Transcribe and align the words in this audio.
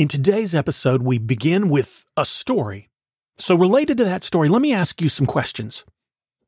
In 0.00 0.08
today's 0.08 0.54
episode, 0.54 1.02
we 1.02 1.18
begin 1.18 1.68
with 1.68 2.06
a 2.16 2.24
story. 2.24 2.88
So, 3.36 3.54
related 3.54 3.98
to 3.98 4.04
that 4.06 4.24
story, 4.24 4.48
let 4.48 4.62
me 4.62 4.72
ask 4.72 5.02
you 5.02 5.10
some 5.10 5.26
questions. 5.26 5.84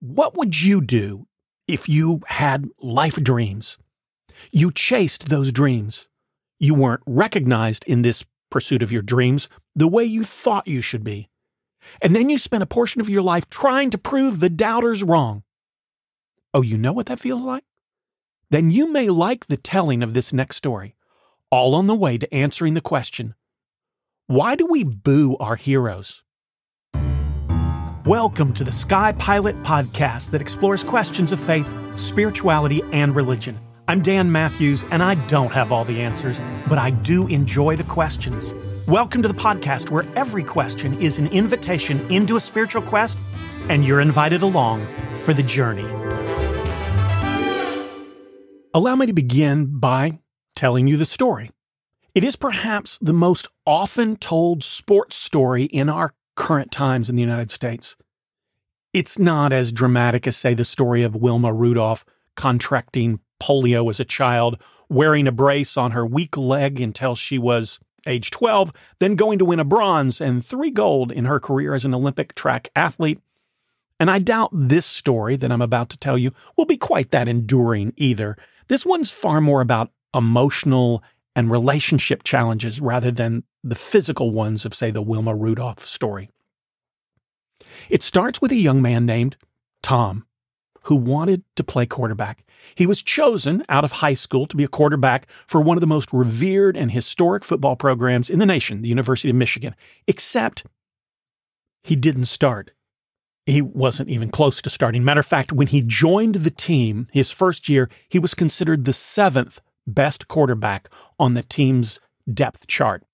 What 0.00 0.38
would 0.38 0.58
you 0.58 0.80
do 0.80 1.26
if 1.68 1.86
you 1.86 2.22
had 2.28 2.66
life 2.80 3.16
dreams? 3.16 3.76
You 4.52 4.72
chased 4.72 5.28
those 5.28 5.52
dreams. 5.52 6.08
You 6.58 6.72
weren't 6.72 7.02
recognized 7.04 7.84
in 7.86 8.00
this 8.00 8.24
pursuit 8.50 8.82
of 8.82 8.90
your 8.90 9.02
dreams 9.02 9.50
the 9.76 9.86
way 9.86 10.04
you 10.04 10.24
thought 10.24 10.66
you 10.66 10.80
should 10.80 11.04
be. 11.04 11.28
And 12.00 12.16
then 12.16 12.30
you 12.30 12.38
spent 12.38 12.62
a 12.62 12.66
portion 12.66 13.02
of 13.02 13.10
your 13.10 13.20
life 13.20 13.50
trying 13.50 13.90
to 13.90 13.98
prove 13.98 14.40
the 14.40 14.48
doubters 14.48 15.02
wrong. 15.02 15.42
Oh, 16.54 16.62
you 16.62 16.78
know 16.78 16.94
what 16.94 17.04
that 17.04 17.20
feels 17.20 17.42
like? 17.42 17.64
Then 18.48 18.70
you 18.70 18.90
may 18.90 19.10
like 19.10 19.48
the 19.48 19.58
telling 19.58 20.02
of 20.02 20.14
this 20.14 20.32
next 20.32 20.56
story, 20.56 20.96
all 21.50 21.74
on 21.74 21.86
the 21.86 21.94
way 21.94 22.16
to 22.16 22.34
answering 22.34 22.72
the 22.72 22.80
question 22.80 23.34
why 24.32 24.54
do 24.54 24.64
we 24.64 24.82
boo 24.82 25.36
our 25.40 25.56
heroes? 25.56 26.22
Welcome 28.06 28.54
to 28.54 28.64
the 28.64 28.72
Sky 28.72 29.12
Pilot 29.12 29.62
podcast 29.62 30.30
that 30.30 30.40
explores 30.40 30.82
questions 30.82 31.32
of 31.32 31.38
faith, 31.38 31.70
spirituality, 31.96 32.80
and 32.92 33.14
religion. 33.14 33.58
I'm 33.88 34.00
Dan 34.00 34.32
Matthews, 34.32 34.86
and 34.90 35.02
I 35.02 35.16
don't 35.26 35.52
have 35.52 35.70
all 35.70 35.84
the 35.84 36.00
answers, 36.00 36.40
but 36.66 36.78
I 36.78 36.88
do 36.88 37.26
enjoy 37.26 37.76
the 37.76 37.84
questions. 37.84 38.54
Welcome 38.88 39.20
to 39.20 39.28
the 39.28 39.34
podcast 39.34 39.90
where 39.90 40.06
every 40.16 40.44
question 40.44 40.98
is 40.98 41.18
an 41.18 41.26
invitation 41.26 42.10
into 42.10 42.36
a 42.36 42.40
spiritual 42.40 42.80
quest, 42.80 43.18
and 43.68 43.84
you're 43.84 44.00
invited 44.00 44.40
along 44.40 44.86
for 45.14 45.34
the 45.34 45.42
journey. 45.42 45.84
Allow 48.72 48.96
me 48.96 49.04
to 49.04 49.12
begin 49.12 49.78
by 49.78 50.20
telling 50.56 50.86
you 50.86 50.96
the 50.96 51.04
story. 51.04 51.50
It 52.14 52.24
is 52.24 52.36
perhaps 52.36 52.98
the 53.00 53.14
most 53.14 53.48
often 53.66 54.16
told 54.16 54.62
sports 54.62 55.16
story 55.16 55.64
in 55.64 55.88
our 55.88 56.12
current 56.36 56.70
times 56.70 57.08
in 57.08 57.16
the 57.16 57.22
United 57.22 57.50
States. 57.50 57.96
It's 58.92 59.18
not 59.18 59.50
as 59.50 59.72
dramatic 59.72 60.26
as, 60.26 60.36
say, 60.36 60.52
the 60.52 60.64
story 60.64 61.02
of 61.02 61.16
Wilma 61.16 61.54
Rudolph 61.54 62.04
contracting 62.36 63.20
polio 63.42 63.88
as 63.88 63.98
a 63.98 64.04
child, 64.04 64.60
wearing 64.90 65.26
a 65.26 65.32
brace 65.32 65.78
on 65.78 65.92
her 65.92 66.04
weak 66.04 66.36
leg 66.36 66.82
until 66.82 67.14
she 67.14 67.38
was 67.38 67.80
age 68.06 68.30
12, 68.30 68.74
then 68.98 69.14
going 69.14 69.38
to 69.38 69.44
win 69.46 69.60
a 69.60 69.64
bronze 69.64 70.20
and 70.20 70.44
three 70.44 70.70
gold 70.70 71.10
in 71.10 71.24
her 71.24 71.40
career 71.40 71.72
as 71.72 71.86
an 71.86 71.94
Olympic 71.94 72.34
track 72.34 72.68
athlete. 72.76 73.20
And 73.98 74.10
I 74.10 74.18
doubt 74.18 74.50
this 74.52 74.84
story 74.84 75.36
that 75.36 75.50
I'm 75.50 75.62
about 75.62 75.88
to 75.90 75.98
tell 75.98 76.18
you 76.18 76.32
will 76.58 76.66
be 76.66 76.76
quite 76.76 77.10
that 77.12 77.28
enduring 77.28 77.94
either. 77.96 78.36
This 78.68 78.84
one's 78.84 79.10
far 79.10 79.40
more 79.40 79.62
about 79.62 79.92
emotional 80.14 81.02
and 81.34 81.50
relationship 81.50 82.22
challenges 82.22 82.80
rather 82.80 83.10
than 83.10 83.44
the 83.64 83.74
physical 83.74 84.30
ones 84.30 84.64
of, 84.64 84.74
say, 84.74 84.90
the 84.90 85.02
Wilma 85.02 85.34
Rudolph 85.34 85.86
story. 85.86 86.30
It 87.88 88.02
starts 88.02 88.40
with 88.40 88.52
a 88.52 88.56
young 88.56 88.82
man 88.82 89.06
named 89.06 89.36
Tom 89.82 90.26
who 90.84 90.96
wanted 90.96 91.44
to 91.56 91.64
play 91.64 91.86
quarterback. 91.86 92.44
He 92.74 92.86
was 92.86 93.02
chosen 93.02 93.64
out 93.68 93.84
of 93.84 93.92
high 93.92 94.14
school 94.14 94.46
to 94.46 94.56
be 94.56 94.64
a 94.64 94.68
quarterback 94.68 95.26
for 95.46 95.60
one 95.60 95.76
of 95.76 95.80
the 95.80 95.86
most 95.86 96.12
revered 96.12 96.76
and 96.76 96.90
historic 96.90 97.44
football 97.44 97.76
programs 97.76 98.30
in 98.30 98.38
the 98.38 98.46
nation, 98.46 98.82
the 98.82 98.88
University 98.88 99.30
of 99.30 99.36
Michigan, 99.36 99.74
except 100.06 100.64
he 101.82 101.96
didn't 101.96 102.26
start. 102.26 102.72
He 103.46 103.60
wasn't 103.60 104.08
even 104.08 104.30
close 104.30 104.62
to 104.62 104.70
starting. 104.70 105.04
Matter 105.04 105.20
of 105.20 105.26
fact, 105.26 105.52
when 105.52 105.66
he 105.66 105.82
joined 105.82 106.36
the 106.36 106.50
team 106.50 107.08
his 107.12 107.32
first 107.32 107.68
year, 107.68 107.88
he 108.08 108.20
was 108.20 108.34
considered 108.34 108.84
the 108.84 108.92
seventh 108.92 109.60
best 109.86 110.28
quarterback 110.28 110.88
on 111.18 111.34
the 111.34 111.42
team's 111.42 112.00
depth 112.32 112.66
chart. 112.66 113.04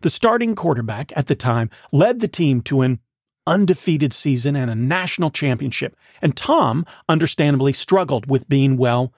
The 0.00 0.10
starting 0.10 0.54
quarterback 0.54 1.12
at 1.16 1.26
the 1.26 1.34
time 1.34 1.70
led 1.92 2.20
the 2.20 2.28
team 2.28 2.60
to 2.62 2.82
an 2.82 3.00
undefeated 3.46 4.12
season 4.12 4.56
and 4.56 4.70
a 4.70 4.74
national 4.74 5.30
championship, 5.30 5.96
and 6.20 6.36
Tom 6.36 6.84
understandably 7.08 7.72
struggled 7.72 8.26
with 8.26 8.48
being, 8.48 8.76
well, 8.76 9.12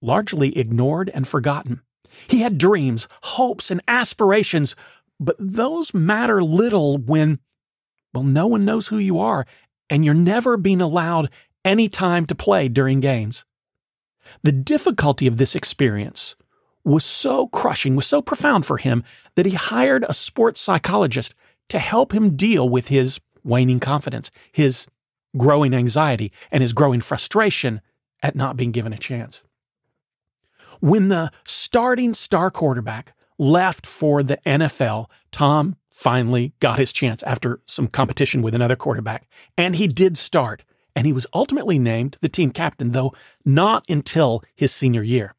largely 0.00 0.56
ignored 0.56 1.10
and 1.12 1.26
forgotten. 1.26 1.82
He 2.28 2.40
had 2.40 2.58
dreams, 2.58 3.08
hopes, 3.22 3.70
and 3.70 3.82
aspirations, 3.88 4.76
but 5.18 5.36
those 5.38 5.92
matter 5.92 6.42
little 6.42 6.98
when, 6.98 7.40
well, 8.14 8.24
no 8.24 8.46
one 8.46 8.64
knows 8.64 8.88
who 8.88 8.98
you 8.98 9.18
are, 9.18 9.46
and 9.90 10.04
you're 10.04 10.14
never 10.14 10.56
being 10.56 10.80
allowed 10.80 11.30
any 11.64 11.88
time 11.88 12.26
to 12.26 12.34
play 12.34 12.68
during 12.68 13.00
games. 13.00 13.44
The 14.42 14.52
difficulty 14.52 15.26
of 15.26 15.36
this 15.36 15.54
experience 15.54 16.36
was 16.84 17.04
so 17.04 17.48
crushing, 17.48 17.96
was 17.96 18.06
so 18.06 18.22
profound 18.22 18.64
for 18.64 18.78
him 18.78 19.02
that 19.34 19.46
he 19.46 19.52
hired 19.52 20.04
a 20.08 20.14
sports 20.14 20.60
psychologist 20.60 21.34
to 21.68 21.78
help 21.78 22.14
him 22.14 22.36
deal 22.36 22.68
with 22.68 22.88
his 22.88 23.20
waning 23.42 23.80
confidence, 23.80 24.30
his 24.52 24.86
growing 25.36 25.74
anxiety, 25.74 26.32
and 26.50 26.62
his 26.62 26.72
growing 26.72 27.00
frustration 27.00 27.80
at 28.22 28.36
not 28.36 28.56
being 28.56 28.72
given 28.72 28.92
a 28.92 28.98
chance. 28.98 29.42
When 30.80 31.08
the 31.08 31.30
starting 31.44 32.14
star 32.14 32.50
quarterback 32.50 33.14
left 33.38 33.86
for 33.86 34.22
the 34.22 34.38
NFL, 34.46 35.06
Tom 35.32 35.76
finally 35.90 36.52
got 36.60 36.78
his 36.78 36.92
chance 36.92 37.22
after 37.22 37.60
some 37.66 37.88
competition 37.88 38.42
with 38.42 38.54
another 38.54 38.76
quarterback, 38.76 39.26
and 39.56 39.76
he 39.76 39.88
did 39.88 40.18
start 40.18 40.62
and 40.96 41.06
he 41.06 41.12
was 41.12 41.26
ultimately 41.34 41.78
named 41.78 42.16
the 42.22 42.28
team 42.28 42.50
captain, 42.50 42.92
though 42.92 43.12
not 43.44 43.84
until 43.88 44.42
his 44.56 44.72
senior 44.72 45.02
year. 45.02 45.34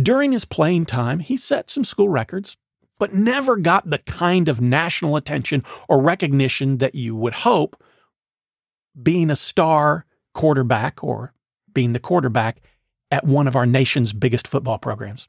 During 0.00 0.32
his 0.32 0.44
playing 0.44 0.84
time, 0.84 1.20
he 1.20 1.38
set 1.38 1.70
some 1.70 1.84
school 1.84 2.10
records, 2.10 2.58
but 2.98 3.14
never 3.14 3.56
got 3.56 3.88
the 3.88 3.98
kind 3.98 4.50
of 4.50 4.60
national 4.60 5.16
attention 5.16 5.64
or 5.88 6.02
recognition 6.02 6.76
that 6.76 6.94
you 6.94 7.16
would 7.16 7.32
hope 7.32 7.82
being 9.02 9.30
a 9.30 9.36
star 9.36 10.04
quarterback 10.34 11.02
or 11.02 11.32
being 11.72 11.94
the 11.94 11.98
quarterback 11.98 12.60
at 13.10 13.24
one 13.24 13.48
of 13.48 13.56
our 13.56 13.66
nation's 13.66 14.12
biggest 14.12 14.46
football 14.46 14.78
programs. 14.78 15.28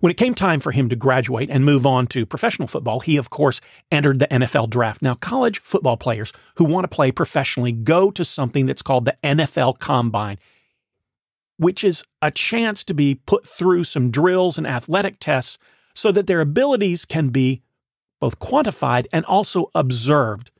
When 0.00 0.10
it 0.10 0.16
came 0.16 0.34
time 0.34 0.60
for 0.60 0.72
him 0.72 0.88
to 0.88 0.96
graduate 0.96 1.50
and 1.50 1.64
move 1.64 1.86
on 1.86 2.06
to 2.08 2.26
professional 2.26 2.68
football, 2.68 3.00
he, 3.00 3.16
of 3.16 3.30
course, 3.30 3.60
entered 3.90 4.18
the 4.18 4.28
NFL 4.28 4.70
draft. 4.70 5.02
Now, 5.02 5.14
college 5.14 5.60
football 5.60 5.96
players 5.96 6.32
who 6.56 6.64
want 6.64 6.84
to 6.84 6.94
play 6.94 7.10
professionally 7.12 7.72
go 7.72 8.10
to 8.10 8.24
something 8.24 8.66
that's 8.66 8.82
called 8.82 9.04
the 9.04 9.16
NFL 9.22 9.78
Combine, 9.78 10.38
which 11.56 11.82
is 11.82 12.04
a 12.22 12.30
chance 12.30 12.84
to 12.84 12.94
be 12.94 13.14
put 13.14 13.46
through 13.46 13.84
some 13.84 14.10
drills 14.10 14.58
and 14.58 14.66
athletic 14.66 15.18
tests 15.20 15.58
so 15.94 16.12
that 16.12 16.26
their 16.26 16.40
abilities 16.40 17.04
can 17.04 17.28
be 17.30 17.62
both 18.20 18.38
quantified 18.38 19.06
and 19.12 19.24
also 19.24 19.70
observed. 19.74 20.50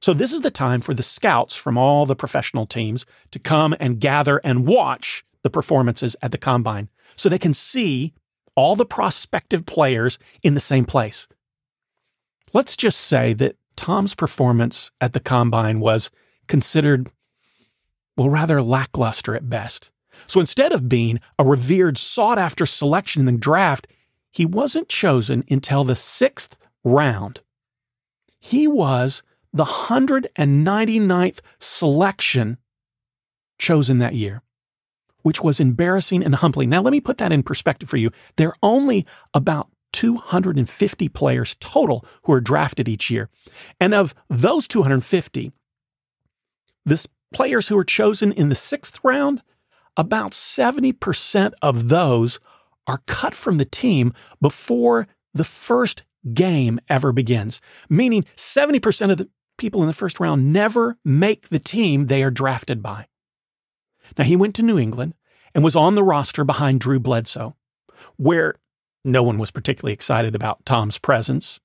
So, 0.00 0.14
this 0.14 0.32
is 0.32 0.40
the 0.40 0.50
time 0.50 0.80
for 0.80 0.94
the 0.94 1.02
scouts 1.02 1.54
from 1.54 1.76
all 1.76 2.06
the 2.06 2.16
professional 2.16 2.66
teams 2.66 3.04
to 3.32 3.38
come 3.38 3.74
and 3.78 4.00
gather 4.00 4.38
and 4.38 4.66
watch 4.66 5.24
the 5.42 5.50
performances 5.50 6.16
at 6.22 6.32
the 6.32 6.38
combine 6.38 6.88
so 7.16 7.28
they 7.28 7.38
can 7.38 7.54
see 7.54 8.14
all 8.54 8.76
the 8.76 8.86
prospective 8.86 9.66
players 9.66 10.18
in 10.42 10.54
the 10.54 10.60
same 10.60 10.84
place. 10.84 11.26
Let's 12.52 12.76
just 12.76 13.00
say 13.00 13.32
that 13.34 13.56
Tom's 13.76 14.14
performance 14.14 14.90
at 15.00 15.12
the 15.12 15.20
combine 15.20 15.80
was 15.80 16.10
considered, 16.48 17.10
well, 18.16 18.28
rather 18.28 18.60
lackluster 18.62 19.34
at 19.34 19.48
best. 19.48 19.90
So 20.26 20.40
instead 20.40 20.72
of 20.72 20.88
being 20.88 21.20
a 21.38 21.44
revered, 21.44 21.96
sought 21.96 22.38
after 22.38 22.66
selection 22.66 23.20
in 23.20 23.26
the 23.26 23.40
draft, 23.40 23.86
he 24.30 24.44
wasn't 24.44 24.88
chosen 24.88 25.44
until 25.48 25.84
the 25.84 25.96
sixth 25.96 26.56
round. 26.84 27.40
He 28.38 28.66
was 28.66 29.22
the 29.52 29.64
199th 29.64 31.40
selection 31.58 32.58
chosen 33.58 33.98
that 33.98 34.14
year 34.14 34.42
which 35.22 35.42
was 35.42 35.60
embarrassing 35.60 36.22
and 36.22 36.34
humbling. 36.36 36.70
Now, 36.70 36.82
let 36.82 36.92
me 36.92 37.00
put 37.00 37.18
that 37.18 37.32
in 37.32 37.42
perspective 37.42 37.88
for 37.88 37.96
you. 37.96 38.10
There 38.36 38.48
are 38.48 38.56
only 38.62 39.06
about 39.34 39.68
250 39.92 41.08
players 41.08 41.56
total 41.60 42.04
who 42.22 42.32
are 42.32 42.40
drafted 42.40 42.88
each 42.88 43.10
year. 43.10 43.28
And 43.80 43.94
of 43.94 44.14
those 44.28 44.68
250, 44.68 45.52
the 46.84 47.06
players 47.32 47.68
who 47.68 47.78
are 47.78 47.84
chosen 47.84 48.32
in 48.32 48.48
the 48.48 48.54
sixth 48.54 49.00
round, 49.02 49.42
about 49.96 50.32
70% 50.32 51.52
of 51.62 51.88
those 51.88 52.40
are 52.86 53.02
cut 53.06 53.34
from 53.34 53.58
the 53.58 53.64
team 53.64 54.12
before 54.40 55.06
the 55.34 55.44
first 55.44 56.02
game 56.34 56.80
ever 56.88 57.12
begins, 57.12 57.60
meaning 57.88 58.24
70% 58.36 59.10
of 59.10 59.18
the 59.18 59.28
people 59.58 59.80
in 59.82 59.86
the 59.86 59.92
first 59.92 60.20
round 60.20 60.52
never 60.52 60.96
make 61.04 61.48
the 61.48 61.58
team 61.58 62.06
they 62.06 62.22
are 62.22 62.30
drafted 62.30 62.82
by. 62.82 63.06
Now, 64.18 64.24
he 64.24 64.36
went 64.36 64.54
to 64.56 64.62
New 64.62 64.78
England 64.78 65.14
and 65.54 65.64
was 65.64 65.76
on 65.76 65.94
the 65.94 66.02
roster 66.02 66.44
behind 66.44 66.80
Drew 66.80 67.00
Bledsoe, 67.00 67.56
where 68.16 68.54
no 69.04 69.22
one 69.22 69.38
was 69.38 69.50
particularly 69.50 69.92
excited 69.92 70.34
about 70.34 70.64
Tom's 70.64 70.98
presence. 70.98 71.60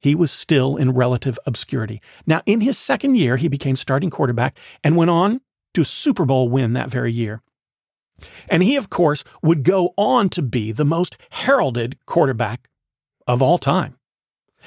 He 0.00 0.14
was 0.14 0.30
still 0.30 0.76
in 0.76 0.92
relative 0.92 1.38
obscurity. 1.46 2.02
Now, 2.26 2.42
in 2.44 2.60
his 2.60 2.76
second 2.76 3.16
year, 3.16 3.36
he 3.36 3.48
became 3.48 3.76
starting 3.76 4.10
quarterback 4.10 4.58
and 4.82 4.96
went 4.96 5.10
on 5.10 5.40
to 5.72 5.80
a 5.80 5.86
Super 5.86 6.24
Bowl 6.24 6.48
win 6.48 6.74
that 6.74 6.90
very 6.90 7.12
year. 7.12 7.42
And 8.48 8.62
he, 8.62 8.76
of 8.76 8.90
course, 8.90 9.24
would 9.42 9.64
go 9.64 9.94
on 9.96 10.28
to 10.30 10.42
be 10.42 10.72
the 10.72 10.84
most 10.84 11.16
heralded 11.30 11.98
quarterback 12.06 12.68
of 13.26 13.42
all 13.42 13.58
time. 13.58 13.96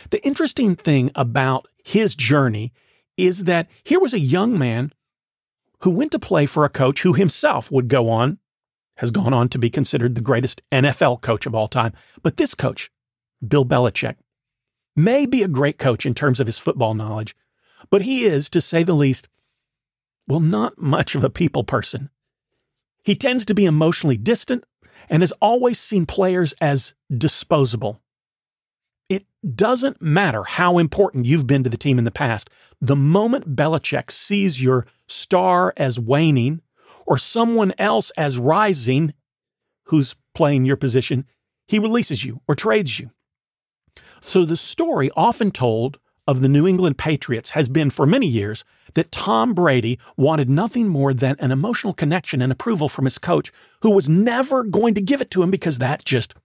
The 0.10 0.26
interesting 0.26 0.76
thing 0.76 1.12
about 1.16 1.68
his 1.84 2.16
journey 2.16 2.74
is 3.16 3.46
that 3.46 3.68
here 3.84 4.00
was 4.00 4.14
a 4.14 4.20
young 4.20 4.58
man 4.58 4.92
who 5.82 5.90
went 5.90 6.12
to 6.12 6.20
play 6.20 6.46
for 6.46 6.66
a 6.66 6.70
coach 6.70 7.02
who 7.02 7.14
himself 7.14 7.72
would 7.72 7.88
go 7.88 8.10
on, 8.10 8.40
has 8.98 9.12
gone 9.12 9.34
on 9.34 9.48
to 9.50 9.60
be 9.60 9.70
considered 9.70 10.16
the 10.16 10.22
greatest 10.22 10.62
NFL 10.72 11.22
coach 11.22 11.46
of 11.46 11.54
all 11.54 11.68
time. 11.68 11.94
But 12.24 12.38
this 12.38 12.56
coach, 12.56 12.92
Bill 13.46 13.66
Belichick, 13.66 14.16
may 14.96 15.26
be 15.26 15.44
a 15.44 15.48
great 15.48 15.78
coach 15.78 16.06
in 16.06 16.16
terms 16.16 16.40
of 16.40 16.48
his 16.48 16.58
football 16.58 16.96
knowledge, 16.96 17.36
but 17.90 18.02
he 18.02 18.26
is, 18.26 18.50
to 18.50 18.60
say 18.60 18.84
the 18.84 18.96
least, 18.96 19.30
well, 20.28 20.40
not 20.40 20.80
much 20.80 21.16
of 21.16 21.24
a 21.24 21.30
people 21.30 21.64
person. 21.64 22.10
He 23.04 23.16
tends 23.16 23.46
to 23.46 23.54
be 23.54 23.66
emotionally 23.66 24.18
distant 24.18 24.66
and 25.10 25.22
has 25.22 25.32
always 25.34 25.80
seen 25.80 26.06
players 26.06 26.54
as 26.60 26.94
disposable. 27.16 28.02
It 29.10 29.26
doesn't 29.56 30.02
matter 30.02 30.44
how 30.44 30.78
important 30.78 31.26
you've 31.26 31.48
been 31.48 31.64
to 31.64 31.70
the 31.70 31.78
team 31.78 31.98
in 31.98 32.04
the 32.04 32.12
past. 32.12 32.50
The 32.82 32.96
moment 32.96 33.56
Belichick 33.56 34.12
sees 34.12 34.62
your 34.62 34.86
star 35.08 35.74
as 35.78 36.00
waning 36.00 36.62
or 37.06 37.18
someone 37.18 37.74
else 37.78 38.12
as 38.18 38.38
rising 38.38 39.14
who's 39.86 40.16
playing 40.36 40.66
your 40.66 40.76
position, 40.76 41.26
he 41.68 41.80
releases 41.80 42.24
you 42.24 42.42
or 42.48 42.56
trades 42.56 43.00
you. 43.00 43.12
So 44.22 44.46
the 44.46 44.58
story 44.58 45.10
often 45.16 45.52
told 45.52 46.00
of 46.28 46.42
the 46.42 46.50
New 46.50 46.68
England 46.68 46.98
Patriots 46.98 47.52
has 47.52 47.70
been 47.70 47.90
for 47.90 48.06
many 48.06 48.28
years 48.28 48.66
that 48.96 49.12
Tom 49.12 49.54
Brady 49.54 49.98
wanted 50.18 50.50
nothing 50.50 50.90
more 50.90 51.14
than 51.14 51.38
an 51.40 51.52
emotional 51.52 51.94
connection 51.94 52.42
and 52.42 52.52
approval 52.52 52.90
from 52.90 53.06
his 53.06 53.18
coach 53.18 53.52
who 53.82 53.92
was 53.92 54.10
never 54.10 54.64
going 54.64 54.94
to 54.96 55.02
give 55.02 55.22
it 55.22 55.32
to 55.32 55.42
him 55.42 55.50
because 55.50 55.80
that 55.80 56.04
just 56.04 56.36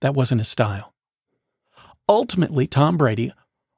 that 0.00 0.14
wasn't 0.14 0.40
his 0.40 0.48
style. 0.48 0.94
Ultimately, 2.08 2.66
Tom 2.66 2.96
Brady, 2.96 3.32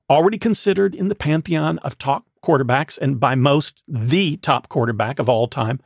already 0.08 0.38
considered 0.38 0.94
in 0.94 1.08
the 1.08 1.14
pantheon 1.14 1.78
of 1.78 1.98
top 1.98 2.26
quarterbacks 2.42 2.96
and 2.96 3.18
by 3.18 3.34
most 3.34 3.82
the 3.88 4.36
top 4.36 4.68
quarterback 4.68 5.18
of 5.18 5.28
all 5.28 5.48
time, 5.48 5.80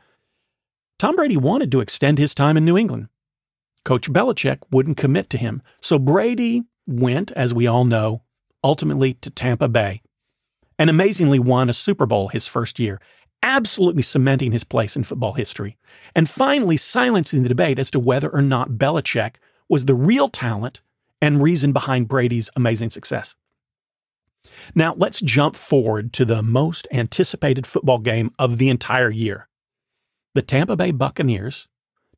Tom 0.97 1.15
Brady 1.15 1.37
wanted 1.37 1.71
to 1.71 1.81
extend 1.81 2.17
his 2.17 2.33
time 2.33 2.55
in 2.55 2.63
New 2.63 2.77
England. 2.77 3.09
Coach 3.83 4.11
Belichick 4.11 4.59
wouldn't 4.71 4.97
commit 4.97 5.29
to 5.29 5.37
him, 5.37 5.61
so 5.81 5.99
Brady 5.99 6.63
went, 6.87 7.31
as 7.31 7.53
we 7.53 7.67
all 7.67 7.83
know, 7.83 8.23
ultimately 8.63 9.13
to 9.15 9.29
Tampa 9.29 9.67
Bay, 9.67 10.01
and 10.79 10.89
amazingly 10.89 11.39
won 11.39 11.69
a 11.69 11.73
Super 11.73 12.05
Bowl 12.05 12.29
his 12.29 12.47
first 12.47 12.79
year, 12.79 12.99
absolutely 13.43 14.01
cementing 14.01 14.51
his 14.51 14.63
place 14.63 14.95
in 14.95 15.03
football 15.03 15.33
history, 15.33 15.77
and 16.15 16.29
finally 16.29 16.77
silencing 16.77 17.43
the 17.43 17.49
debate 17.49 17.77
as 17.77 17.91
to 17.91 17.99
whether 17.99 18.29
or 18.29 18.41
not 18.41 18.71
Belichick 18.71 19.35
was 19.69 19.85
the 19.85 19.93
real 19.93 20.29
talent 20.29 20.81
and 21.21 21.41
reason 21.41 21.71
behind 21.71 22.07
Brady's 22.07 22.49
amazing 22.55 22.89
success. 22.89 23.35
Now, 24.73 24.93
let's 24.95 25.21
jump 25.21 25.55
forward 25.55 26.13
to 26.13 26.25
the 26.25 26.43
most 26.43 26.87
anticipated 26.91 27.65
football 27.65 27.97
game 27.97 28.31
of 28.37 28.57
the 28.57 28.69
entire 28.69 29.09
year. 29.09 29.47
The 30.33 30.41
Tampa 30.41 30.75
Bay 30.75 30.91
Buccaneers, 30.91 31.67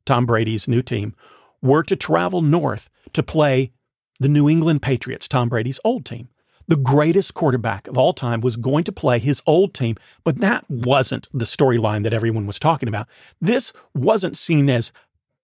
Tom 0.04 0.26
Brady's 0.26 0.68
new 0.68 0.82
team, 0.82 1.14
were 1.62 1.82
to 1.84 1.96
travel 1.96 2.42
north 2.42 2.90
to 3.12 3.22
play 3.22 3.72
the 4.20 4.28
New 4.28 4.48
England 4.48 4.82
Patriots, 4.82 5.28
Tom 5.28 5.48
Brady's 5.48 5.80
old 5.84 6.04
team 6.04 6.28
the 6.68 6.76
greatest 6.76 7.34
quarterback 7.34 7.88
of 7.88 7.98
all 7.98 8.12
time 8.12 8.42
was 8.42 8.56
going 8.56 8.84
to 8.84 8.92
play 8.92 9.18
his 9.18 9.42
old 9.46 9.74
team, 9.74 9.96
but 10.22 10.38
that 10.40 10.64
wasn't 10.70 11.26
the 11.32 11.46
storyline 11.46 12.04
that 12.04 12.12
everyone 12.12 12.46
was 12.46 12.58
talking 12.58 12.88
about. 12.88 13.08
This 13.40 13.72
wasn't 13.94 14.36
seen 14.36 14.68
as 14.70 14.92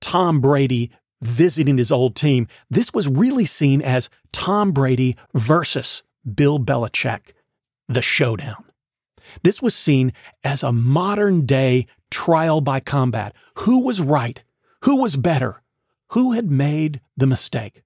Tom 0.01 0.41
Brady 0.41 0.93
visiting 1.26 1.79
his 1.79 1.91
old 1.91 2.15
team. 2.15 2.47
This 2.71 2.93
was 2.93 3.09
really 3.09 3.44
seen 3.44 3.82
as 3.82 4.11
Tom 4.32 4.73
Brady 4.73 5.17
versus 5.35 6.03
Bill 6.35 6.59
Belichick, 6.59 7.32
the 7.88 8.03
showdown. 8.03 8.65
This 9.43 9.62
was 9.62 9.75
seen 9.75 10.12
as 10.43 10.62
a 10.62 10.73
modern 10.73 11.47
day 11.47 11.87
trial 12.11 12.61
by 12.61 12.81
combat. 12.81 13.35
Who 13.59 13.81
was 13.81 14.00
right? 14.00 14.43
Who 14.82 15.00
was 15.00 15.17
better? 15.17 15.62
Who 16.11 16.32
had 16.32 16.50
made 16.50 17.00
the 17.17 17.27
mistake? 17.27 17.82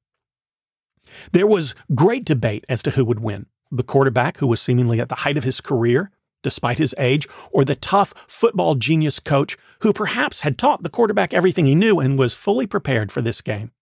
There 1.32 1.46
was 1.46 1.74
great 1.94 2.24
debate 2.24 2.64
as 2.68 2.82
to 2.82 2.90
who 2.90 3.04
would 3.04 3.20
win 3.20 3.46
the 3.70 3.82
quarterback 3.82 4.38
who 4.38 4.46
was 4.46 4.60
seemingly 4.60 5.00
at 5.00 5.08
the 5.08 5.14
height 5.14 5.36
of 5.36 5.44
his 5.44 5.60
career, 5.60 6.10
despite 6.42 6.78
his 6.78 6.94
age, 6.98 7.28
or 7.50 7.64
the 7.64 7.74
tough 7.74 8.14
football 8.26 8.74
genius 8.74 9.18
coach 9.18 9.56
who 9.80 9.92
perhaps 9.92 10.40
had 10.40 10.58
taught 10.58 10.82
the 10.82 10.88
quarterback 10.88 11.32
everything 11.32 11.66
he 11.66 11.74
knew 11.74 12.00
and 12.00 12.18
was 12.18 12.34
fully 12.34 12.66
prepared 12.66 13.12
for 13.12 13.22
this 13.22 13.40
game. 13.40 13.72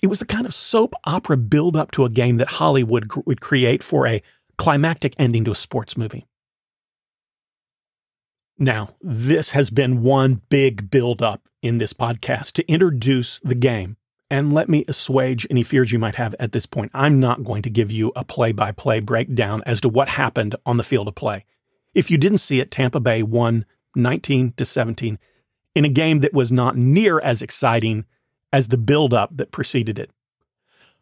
It 0.00 0.08
was 0.08 0.18
the 0.18 0.26
kind 0.26 0.46
of 0.46 0.54
soap 0.54 0.94
opera 1.04 1.36
build 1.36 1.76
up 1.76 1.90
to 1.92 2.04
a 2.04 2.10
game 2.10 2.36
that 2.38 2.48
Hollywood 2.48 3.10
would 3.24 3.40
create 3.40 3.82
for 3.82 4.06
a 4.06 4.22
climactic 4.58 5.14
ending 5.18 5.44
to 5.44 5.52
a 5.52 5.56
sports 5.56 5.96
movie. 5.96 6.26
Now, 8.58 8.90
this 9.00 9.50
has 9.50 9.70
been 9.70 10.02
one 10.02 10.42
big 10.48 10.90
build 10.90 11.22
up 11.22 11.48
in 11.62 11.78
this 11.78 11.92
podcast 11.92 12.52
to 12.52 12.68
introduce 12.70 13.40
the 13.40 13.54
game 13.54 13.96
and 14.32 14.54
let 14.54 14.66
me 14.66 14.82
assuage 14.88 15.46
any 15.50 15.62
fears 15.62 15.92
you 15.92 15.98
might 15.98 16.14
have 16.14 16.34
at 16.40 16.52
this 16.52 16.64
point. 16.64 16.90
I'm 16.94 17.20
not 17.20 17.44
going 17.44 17.60
to 17.62 17.70
give 17.70 17.92
you 17.92 18.12
a 18.16 18.24
play 18.24 18.52
by 18.52 18.72
play 18.72 18.98
breakdown 18.98 19.62
as 19.66 19.78
to 19.82 19.90
what 19.90 20.08
happened 20.08 20.56
on 20.64 20.78
the 20.78 20.82
field 20.82 21.06
of 21.06 21.14
play. 21.14 21.44
If 21.92 22.10
you 22.10 22.16
didn't 22.16 22.38
see 22.38 22.58
it, 22.58 22.70
Tampa 22.70 22.98
Bay 22.98 23.22
won 23.22 23.66
19 23.94 24.54
to 24.56 24.64
17 24.64 25.18
in 25.74 25.84
a 25.84 25.90
game 25.90 26.20
that 26.20 26.32
was 26.32 26.50
not 26.50 26.78
near 26.78 27.20
as 27.20 27.42
exciting 27.42 28.06
as 28.54 28.68
the 28.68 28.78
buildup 28.78 29.36
that 29.36 29.52
preceded 29.52 29.98
it. 29.98 30.10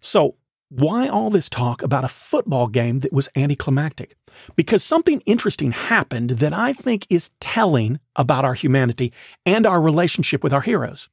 So, 0.01 0.35
why 0.69 1.07
all 1.07 1.31
this 1.31 1.49
talk 1.49 1.83
about 1.83 2.05
a 2.05 2.09
football 2.09 2.67
game 2.67 2.99
that 3.01 3.13
was 3.13 3.29
anticlimactic? 3.37 4.17
Because 4.57 4.83
something 4.83 5.21
interesting 5.21 5.71
happened 5.71 6.31
that 6.31 6.53
I 6.53 6.73
think 6.73 7.07
is 7.09 7.31
telling 7.39 8.01
about 8.17 8.45
our 8.45 8.55
humanity 8.55 9.13
and 9.47 9.67
our 9.67 9.81
relationship 9.81 10.43
with 10.43 10.53
our 10.53 10.63
heroes. 10.63 11.09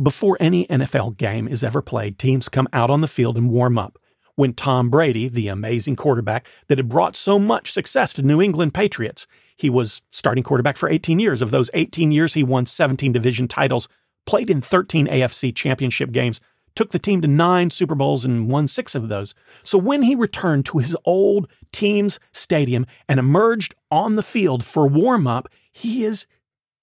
Before 0.00 0.38
any 0.40 0.66
NFL 0.68 1.18
game 1.18 1.46
is 1.46 1.62
ever 1.62 1.82
played, 1.82 2.18
teams 2.18 2.48
come 2.48 2.66
out 2.72 2.88
on 2.88 3.02
the 3.02 3.08
field 3.08 3.36
and 3.36 3.50
warm 3.50 3.76
up. 3.76 3.98
When 4.36 4.54
Tom 4.54 4.88
Brady, 4.88 5.28
the 5.28 5.48
amazing 5.48 5.96
quarterback 5.96 6.46
that 6.68 6.78
had 6.78 6.88
brought 6.88 7.14
so 7.14 7.38
much 7.38 7.70
success 7.70 8.14
to 8.14 8.22
New 8.22 8.40
England 8.40 8.72
Patriots, 8.72 9.26
he 9.54 9.68
was 9.68 10.00
starting 10.10 10.42
quarterback 10.42 10.78
for 10.78 10.88
18 10.88 11.20
years. 11.20 11.42
Of 11.42 11.50
those 11.50 11.68
18 11.74 12.10
years, 12.10 12.32
he 12.32 12.42
won 12.42 12.64
17 12.64 13.12
division 13.12 13.48
titles, 13.48 13.86
played 14.24 14.48
in 14.48 14.62
13 14.62 15.08
AFC 15.08 15.54
championship 15.54 16.10
games, 16.10 16.40
took 16.74 16.92
the 16.92 16.98
team 16.98 17.20
to 17.20 17.28
nine 17.28 17.68
Super 17.68 17.94
Bowls 17.94 18.24
and 18.24 18.50
won 18.50 18.68
six 18.68 18.94
of 18.94 19.10
those. 19.10 19.34
So 19.62 19.76
when 19.76 20.04
he 20.04 20.14
returned 20.14 20.64
to 20.66 20.78
his 20.78 20.96
old 21.04 21.48
team's 21.70 22.18
stadium 22.32 22.86
and 23.10 23.20
emerged 23.20 23.74
on 23.90 24.16
the 24.16 24.22
field 24.22 24.64
for 24.64 24.86
warm 24.86 25.26
up, 25.26 25.50
he 25.70 26.02
is 26.02 26.24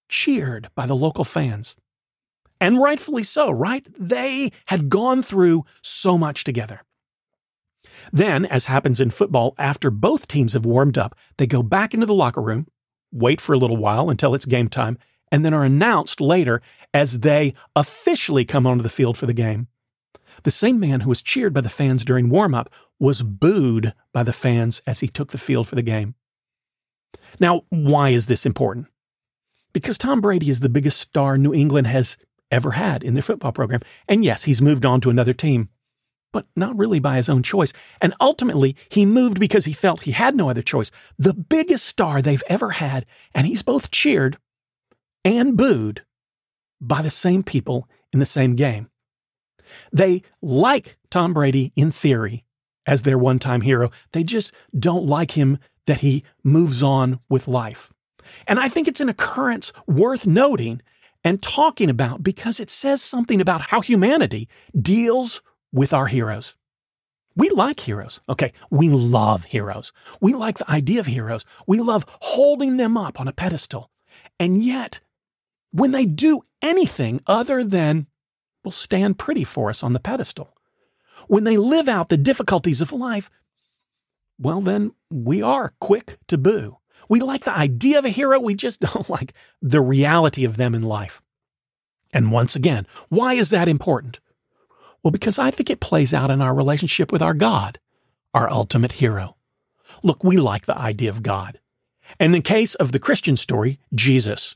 cheered 0.10 0.70
by 0.75 0.86
the 0.86 0.96
local 0.96 1.25
fans. 1.25 1.75
And 2.62 2.80
rightfully 2.80 3.24
so, 3.24 3.50
right? 3.50 3.88
They 3.98 4.51
had 4.66 4.89
gone 4.89 5.22
through 5.22 5.66
so 5.82 6.18
much 6.18 6.44
together. 6.44 6.82
Then, 8.12 8.46
as 8.46 8.66
happens 8.66 9.00
in 9.00 9.12
football, 9.12 9.56
after 9.58 9.89
both 9.89 10.28
teams 10.28 10.54
have 10.54 10.66
warmed 10.66 10.98
up, 10.98 11.16
they 11.38 11.48
go 11.48 11.63
back 11.63 11.94
into 11.94 12.06
the 12.06 12.13
locker 12.13 12.42
room, 12.42 12.68
wait 13.12 13.42
for 13.42 13.54
a 13.54 13.58
little 13.58 13.78
while 13.78 14.10
until 14.10 14.36
it's 14.36 14.46
game 14.46 14.68
time, 14.68 14.98
and 15.32 15.46
then 15.46 15.54
are 15.54 15.63
announced 15.63 16.20
later 16.20 16.62
as 16.94 17.20
they 17.20 17.54
officially 17.75 18.46
come 18.46 18.66
onto 18.66 18.84
the 18.84 18.89
field 18.89 19.18
for 19.18 19.25
the 19.25 19.34
game. 19.34 19.68
The 20.44 20.51
same 20.51 20.80
man 20.80 21.01
who 21.01 21.10
was 21.10 21.22
cheered 21.22 21.54
by 21.54 21.62
the 21.62 21.70
fans 21.70 22.06
during 22.06 22.30
warm 22.30 22.56
up 22.56 22.70
was 23.00 23.22
booed 23.22 23.94
by 24.13 24.24
the 24.24 24.34
fans 24.34 24.82
as 24.88 25.01
he 25.01 25.08
took 25.08 25.32
the 25.32 25.38
field 25.38 25.68
for 25.68 25.75
the 25.75 25.82
game. 25.82 26.16
Now, 27.39 27.63
why 27.70 28.10
is 28.10 28.25
this 28.25 28.46
important? 28.46 28.88
Because 29.74 29.98
Tom 29.98 30.22
Brady 30.22 30.50
is 30.50 30.62
the 30.62 30.70
biggest 30.70 31.00
star 31.00 31.38
New 31.38 31.54
England 31.54 31.88
has 31.88 32.18
ever 32.51 32.72
had 32.72 33.03
in 33.03 33.13
their 33.13 33.24
football 33.24 33.51
program. 33.51 33.82
And 34.08 34.24
yes, 34.24 34.44
he's 34.44 34.62
moved 34.62 34.86
on 34.86 35.01
to 35.01 35.10
another 35.10 35.34
team, 35.34 35.70
but 36.32 36.46
not 36.56 36.77
really 36.77 37.00
by 37.00 37.15
his 37.15 37.29
own 37.29 37.44
choice. 37.44 37.74
And 38.01 38.13
ultimately, 38.20 38.75
he 38.89 39.06
moved 39.06 39.39
because 39.39 39.65
he 39.65 39.74
felt 39.74 40.01
he 40.01 40.12
had 40.12 40.36
no 40.36 40.50
other 40.50 40.62
choice. 40.62 40.91
The 41.18 41.34
biggest 41.34 41.86
star 41.86 42.22
they've 42.22 42.44
ever 42.48 42.72
had, 42.72 43.06
and 43.34 43.48
he's 43.48 43.62
both 43.62 43.91
cheered 43.91 44.38
and 45.24 45.58
booed 45.58 46.03
by 46.82 47.01
the 47.01 47.10
same 47.10 47.44
people 47.44 47.88
in 48.13 48.20
the 48.20 48.25
same 48.25 48.56
game. 48.56 48.89
They 49.91 50.24
like 50.41 50.98
Tom 51.10 51.34
Brady 51.34 51.72
in 51.75 51.91
theory 51.91 52.46
as 52.88 53.03
their 53.03 53.18
one 53.18 53.39
time 53.39 53.62
hero. 53.62 53.91
They 54.13 54.24
just 54.24 54.51
don't 54.77 55.06
like 55.06 55.32
him 55.32 55.60
that 55.86 56.00
he 56.00 56.24
moves 56.44 56.82
on 56.82 57.20
with 57.29 57.48
life. 57.48 57.91
And 58.48 58.60
I 58.60 58.70
think 58.70 58.88
it's 58.88 59.00
an 59.00 59.10
occurrence 59.10 59.74
worth 59.88 60.27
noting 60.27 60.82
and 61.24 61.42
talking 61.42 61.90
about 61.90 62.24
because 62.24 62.60
it 62.60 62.70
says 62.70 63.02
something 63.02 63.42
about 63.42 63.62
how 63.62 63.82
humanity 63.82 64.48
deals 64.80 65.42
with 65.72 65.94
our 65.94 66.08
heroes. 66.08 66.56
We 67.36 67.50
like 67.50 67.80
heroes. 67.82 68.20
Okay. 68.28 68.54
We 68.70 68.90
love 68.90 69.46
heroes. 69.46 69.94
We 70.20 70.34
like 70.34 70.58
the 70.58 70.70
idea 70.70 71.00
of 71.00 71.06
heroes. 71.06 71.46
We 71.68 71.80
love 71.80 72.06
holding 72.22 72.78
them 72.78 72.98
up 72.98 73.20
on 73.20 73.28
a 73.28 73.34
pedestal. 73.34 73.92
And 74.40 74.64
yet, 74.64 75.00
when 75.72 75.92
they 75.92 76.06
do 76.06 76.42
anything 76.62 77.22
other 77.28 77.64
than, 77.64 78.08
well, 78.64 78.72
stand 78.72 79.20
pretty 79.20 79.44
for 79.44 79.70
us 79.70 79.84
on 79.84 79.94
the 79.94 80.00
pedestal, 80.00 80.56
when 81.28 81.44
they 81.44 81.58
live 81.58 81.88
out 81.88 82.10
the 82.10 82.18
difficulties 82.18 82.82
of 82.82 82.92
life, 82.92 83.30
well, 84.40 84.62
then 84.62 84.94
we 85.12 85.42
are 85.42 85.74
quick 85.80 86.18
to 86.28 86.38
boo. 86.38 86.78
We 87.10 87.20
like 87.20 87.44
the 87.44 87.58
idea 87.58 88.00
of 88.00 88.06
a 88.06 88.10
hero, 88.10 88.39
we 88.39 88.56
just 88.56 88.80
don't 88.94 89.10
like 89.10 89.34
the 89.62 89.82
reality 89.82 90.46
of 90.46 90.58
them 90.58 90.74
in 90.74 90.84
life. 90.84 91.22
And 92.12 92.32
once 92.32 92.56
again, 92.56 92.88
why 93.10 93.34
is 93.34 93.50
that 93.50 93.68
important? 93.68 94.20
Well, 95.04 95.12
because 95.12 95.39
I 95.39 95.51
think 95.51 95.70
it 95.70 95.80
plays 95.80 96.13
out 96.13 96.32
in 96.32 96.42
our 96.42 96.54
relationship 96.54 97.12
with 97.12 97.22
our 97.22 97.34
God, 97.34 97.80
our 98.34 98.50
ultimate 98.50 98.94
hero. 98.94 99.36
Look, 100.04 100.24
we 100.24 100.38
like 100.38 100.66
the 100.66 100.78
idea 100.78 101.10
of 101.10 101.24
God. 101.24 101.60
And 102.20 102.28
in 102.28 102.42
the 102.42 102.42
case 102.42 102.75
of 102.75 102.92
the 102.92 103.00
Christian 103.00 103.38
story, 103.38 103.80
Jesus. 103.94 104.56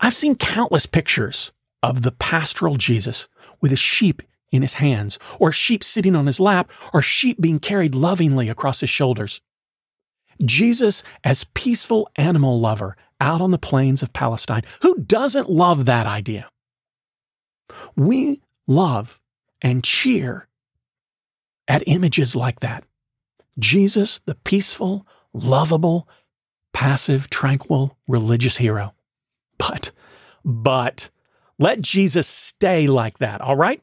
I've 0.00 0.14
seen 0.14 0.34
countless 0.34 0.86
pictures 0.86 1.52
of 1.82 2.02
the 2.02 2.12
pastoral 2.12 2.76
Jesus 2.76 3.28
with 3.60 3.72
a 3.72 3.76
sheep 3.76 4.22
in 4.50 4.62
his 4.62 4.74
hands, 4.74 5.18
or 5.38 5.50
sheep 5.50 5.82
sitting 5.82 6.14
on 6.14 6.26
his 6.26 6.38
lap, 6.38 6.70
or 6.92 7.00
sheep 7.00 7.40
being 7.40 7.58
carried 7.58 7.94
lovingly 7.94 8.50
across 8.50 8.80
his 8.80 8.90
shoulders. 8.90 9.40
Jesus 10.44 11.02
as 11.24 11.44
peaceful 11.54 12.08
animal 12.16 12.60
lover 12.60 12.96
out 13.20 13.40
on 13.40 13.50
the 13.50 13.58
plains 13.58 14.02
of 14.02 14.12
Palestine. 14.12 14.62
Who 14.82 14.98
doesn't 14.98 15.50
love 15.50 15.84
that 15.84 16.06
idea? 16.06 16.48
We 17.96 18.42
love 18.66 19.20
and 19.60 19.84
cheer 19.84 20.48
at 21.68 21.84
images 21.86 22.34
like 22.34 22.60
that. 22.60 22.84
Jesus, 23.58 24.20
the 24.24 24.34
peaceful, 24.34 25.06
lovable, 25.32 26.08
passive, 26.72 27.30
tranquil, 27.30 27.96
religious 28.08 28.56
hero. 28.56 28.94
But, 29.58 29.92
but, 30.44 31.10
let 31.58 31.80
Jesus 31.80 32.26
stay 32.26 32.86
like 32.86 33.18
that, 33.18 33.40
all 33.40 33.56
right? 33.56 33.82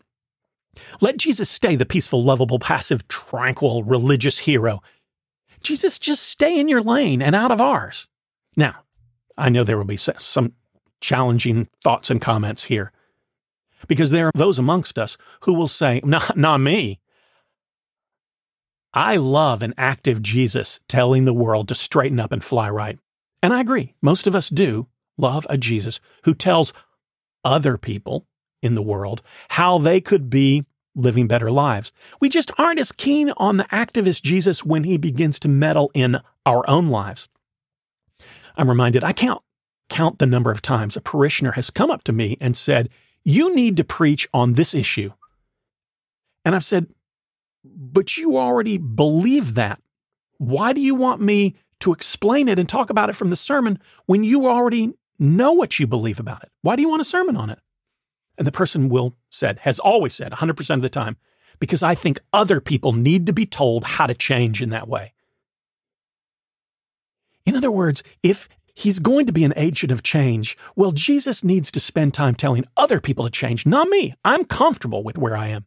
Let 1.02 1.18
Jesus 1.18 1.50
stay 1.50 1.76
the 1.76 1.86
peaceful, 1.86 2.24
lovable, 2.24 2.60
passive, 2.60 3.08
tranquil, 3.08 3.84
religious 3.84 4.40
hero. 4.40 4.82
Jesus, 5.62 6.00
just 6.00 6.24
stay 6.24 6.60
in 6.60 6.68
your 6.68 6.82
lane 6.82 7.22
and 7.22 7.36
out 7.36 7.52
of 7.52 7.62
ours. 7.62 8.08
Now, 8.56 8.84
I 9.38 9.50
know 9.50 9.64
there 9.64 9.78
will 9.78 9.86
be 9.86 9.98
some 9.98 10.54
challenging 11.02 11.68
thoughts 11.84 12.10
and 12.10 12.22
comments 12.22 12.66
here 12.66 12.92
because 13.88 14.12
there 14.12 14.28
are 14.28 14.32
those 14.36 14.60
amongst 14.60 14.98
us 14.98 15.18
who 15.42 15.54
will 15.54 15.68
say, 15.68 16.02
not, 16.06 16.38
not 16.38 16.60
me. 16.60 17.00
I 18.94 19.18
love 19.18 19.62
an 19.62 19.74
active 19.78 20.22
Jesus 20.22 20.80
telling 20.88 21.26
the 21.26 21.34
world 21.34 21.68
to 21.68 21.76
straighten 21.76 22.20
up 22.20 22.32
and 22.32 22.44
fly 22.44 22.70
right. 22.70 22.98
And 23.42 23.54
I 23.54 23.62
agree, 23.62 23.96
most 24.02 24.28
of 24.28 24.36
us 24.36 24.50
do 24.50 24.88
love 25.18 25.46
a 25.50 25.58
Jesus 25.58 26.00
who 26.24 26.34
tells 26.34 26.74
other 27.44 27.78
people 27.78 28.26
in 28.62 28.76
the 28.76 28.82
world 28.82 29.22
how 29.50 29.78
they 29.78 30.02
could 30.02 30.30
be 30.30 30.66
living 30.96 31.28
better 31.28 31.52
lives. 31.52 31.92
We 32.20 32.30
just 32.30 32.52
aren't 32.58 32.80
as 32.80 32.92
keen 32.92 33.32
on 33.38 33.58
the 33.58 33.66
activist 33.66 34.24
Jesus 34.24 34.66
when 34.66 34.84
he 34.84 34.98
begins 34.98 35.40
to 35.40 35.48
meddle 35.48 35.92
in 35.94 36.20
our 36.46 36.68
own 36.70 36.90
lives. 36.90 37.30
I'm 38.58 38.70
reminded 38.70 39.04
I 39.04 39.14
can't 39.14 39.40
count 39.90 40.20
the 40.20 40.26
number 40.26 40.52
of 40.52 40.62
times 40.62 40.96
a 40.96 41.02
parishioner 41.02 41.54
has 41.54 41.70
come 41.70 41.90
up 41.90 42.04
to 42.04 42.14
me 42.14 42.38
and 42.40 42.56
said, 42.56 42.90
You 43.24 43.56
need 43.56 43.78
to 43.78 43.84
preach 43.84 44.28
on 44.34 44.54
this 44.54 44.74
issue. 44.74 45.12
And 46.46 46.56
I've 46.56 46.66
said, 46.66 46.88
But 47.64 48.18
you 48.18 48.38
already 48.38 48.78
believe 48.78 49.56
that. 49.56 49.82
Why 50.38 50.74
do 50.74 50.82
you 50.82 50.96
want 50.96 51.22
me 51.22 51.56
to 51.80 51.94
explain 51.94 52.48
it 52.48 52.60
and 52.60 52.68
talk 52.68 52.90
about 52.90 53.10
it 53.10 53.16
from 53.16 53.30
the 53.30 53.36
sermon 53.36 53.80
when 54.06 54.24
you 54.24 54.48
already 54.48 54.94
know 55.18 55.54
what 55.54 55.80
you 55.80 55.88
believe 55.88 56.20
about 56.20 56.44
it? 56.44 56.50
Why 56.62 56.76
do 56.76 56.82
you 56.82 56.90
want 56.90 57.02
a 57.02 57.06
sermon 57.06 57.36
on 57.36 57.50
it? 57.50 57.60
And 58.40 58.48
the 58.48 58.52
person 58.54 58.90
will 58.90 59.18
said, 59.30 59.60
has 59.60 59.78
always 59.78 60.16
said 60.16 60.32
100% 60.32 60.76
of 60.76 60.82
the 60.82 60.90
time, 60.90 61.18
because 61.60 61.84
I 61.84 61.94
think 61.94 62.22
other 62.32 62.62
people 62.62 62.94
need 62.94 63.26
to 63.26 63.34
be 63.34 63.46
told 63.46 63.84
how 63.84 64.08
to 64.08 64.14
change 64.16 64.62
in 64.62 64.70
that 64.70 64.88
way. 64.88 65.14
In 67.46 67.56
other 67.56 67.70
words, 67.70 68.02
if 68.24 68.48
he's 68.74 69.00
going 69.00 69.26
to 69.26 69.34
be 69.34 69.44
an 69.44 69.54
agent 69.58 69.92
of 69.92 70.04
change, 70.04 70.58
well, 70.78 70.94
Jesus 70.94 71.44
needs 71.44 71.70
to 71.72 71.82
spend 71.82 72.14
time 72.14 72.34
telling 72.34 72.64
other 72.78 73.02
people 73.02 73.26
to 73.26 73.30
change, 73.30 73.66
not 73.66 73.90
me. 73.90 74.16
I'm 74.24 74.46
comfortable 74.46 75.04
with 75.04 75.18
where 75.18 75.36
I 75.36 75.50
am. 75.50 75.66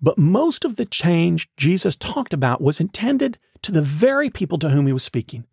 But 0.00 0.16
most 0.16 0.64
of 0.64 0.76
the 0.76 0.86
change 0.86 1.50
Jesus 1.58 1.94
talked 1.94 2.32
about 2.32 2.62
was 2.62 2.80
intended 2.80 3.38
to 3.60 3.70
the 3.70 3.82
very 3.82 4.30
people 4.30 4.58
to 4.60 4.70
whom 4.70 4.86
he 4.86 4.94
was 4.94 5.04
speaking. 5.04 5.44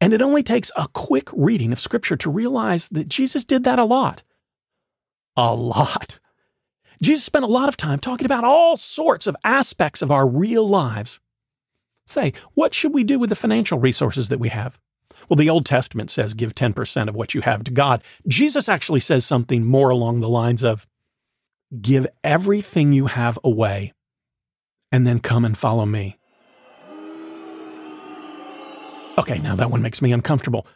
And 0.00 0.12
it 0.12 0.22
only 0.22 0.42
takes 0.42 0.70
a 0.76 0.88
quick 0.92 1.28
reading 1.32 1.72
of 1.72 1.80
Scripture 1.80 2.16
to 2.16 2.30
realize 2.30 2.88
that 2.90 3.08
Jesus 3.08 3.44
did 3.44 3.64
that 3.64 3.78
a 3.78 3.84
lot. 3.84 4.22
A 5.36 5.54
lot. 5.54 6.18
Jesus 7.02 7.24
spent 7.24 7.44
a 7.44 7.48
lot 7.48 7.68
of 7.68 7.76
time 7.76 7.98
talking 7.98 8.24
about 8.24 8.44
all 8.44 8.76
sorts 8.76 9.26
of 9.26 9.36
aspects 9.44 10.02
of 10.02 10.10
our 10.10 10.26
real 10.26 10.68
lives. 10.68 11.20
Say, 12.06 12.32
what 12.54 12.74
should 12.74 12.92
we 12.92 13.04
do 13.04 13.18
with 13.18 13.30
the 13.30 13.36
financial 13.36 13.78
resources 13.78 14.28
that 14.28 14.40
we 14.40 14.50
have? 14.50 14.78
Well, 15.28 15.36
the 15.36 15.50
Old 15.50 15.64
Testament 15.64 16.10
says 16.10 16.34
give 16.34 16.54
10% 16.54 17.08
of 17.08 17.14
what 17.14 17.34
you 17.34 17.40
have 17.40 17.64
to 17.64 17.70
God. 17.70 18.02
Jesus 18.28 18.68
actually 18.68 19.00
says 19.00 19.24
something 19.24 19.64
more 19.64 19.90
along 19.90 20.20
the 20.20 20.28
lines 20.28 20.62
of 20.62 20.86
give 21.80 22.06
everything 22.22 22.92
you 22.92 23.06
have 23.06 23.38
away 23.42 23.92
and 24.92 25.06
then 25.06 25.18
come 25.18 25.44
and 25.44 25.56
follow 25.56 25.86
me. 25.86 26.18
Okay, 29.16 29.38
now 29.38 29.54
that 29.56 29.70
one 29.70 29.82
makes 29.82 30.02
me 30.02 30.12
uncomfortable. 30.12 30.66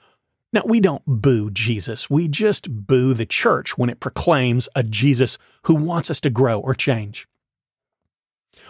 Now, 0.53 0.63
we 0.65 0.81
don't 0.81 1.03
boo 1.07 1.51
Jesus. 1.51 2.09
We 2.09 2.29
just 2.29 2.87
boo 2.87 3.13
the 3.13 3.27
church 3.27 3.77
when 3.77 3.91
it 3.91 4.01
proclaims 4.01 4.69
a 4.75 4.83
Jesus 4.83 5.37
who 5.65 5.75
wants 5.75 6.11
us 6.11 6.21
to 6.23 6.31
grow 6.31 6.59
or 6.59 6.75
change. 6.75 7.29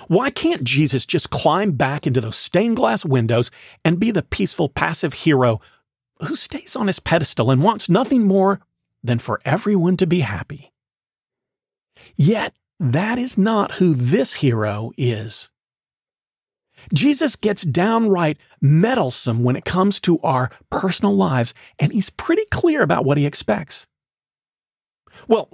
Why 0.08 0.30
can't 0.30 0.64
Jesus 0.64 1.06
just 1.06 1.30
climb 1.30 1.72
back 1.72 2.06
into 2.06 2.20
those 2.20 2.36
stained 2.36 2.76
glass 2.76 3.04
windows 3.04 3.50
and 3.84 4.00
be 4.00 4.10
the 4.10 4.22
peaceful, 4.22 4.68
passive 4.68 5.12
hero 5.12 5.60
who 6.26 6.34
stays 6.34 6.74
on 6.74 6.88
his 6.88 6.98
pedestal 6.98 7.50
and 7.50 7.62
wants 7.62 7.88
nothing 7.88 8.24
more 8.24 8.60
than 9.04 9.18
for 9.18 9.40
everyone 9.44 9.96
to 9.98 10.06
be 10.06 10.20
happy? 10.20 10.72
Yet, 12.16 12.54
that 12.80 13.18
is 13.18 13.38
not 13.38 13.72
who 13.72 13.94
this 13.94 14.34
hero 14.34 14.92
is. 14.96 15.50
Jesus 16.92 17.36
gets 17.36 17.62
downright 17.62 18.38
meddlesome 18.60 19.42
when 19.42 19.56
it 19.56 19.64
comes 19.64 20.00
to 20.00 20.18
our 20.20 20.50
personal 20.70 21.14
lives, 21.16 21.54
and 21.78 21.92
he's 21.92 22.10
pretty 22.10 22.44
clear 22.46 22.82
about 22.82 23.04
what 23.04 23.18
he 23.18 23.26
expects. 23.26 23.86
Well, 25.26 25.48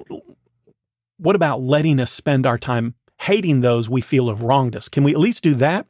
what 1.18 1.36
about 1.36 1.62
letting 1.62 2.00
us 2.00 2.10
spend 2.10 2.46
our 2.46 2.58
time 2.58 2.94
hating 3.20 3.60
those 3.60 3.88
we 3.88 4.00
feel 4.00 4.28
have 4.28 4.42
wronged 4.42 4.76
us? 4.76 4.88
Can 4.88 5.04
we 5.04 5.12
at 5.12 5.20
least 5.20 5.42
do 5.42 5.54
that? 5.54 5.86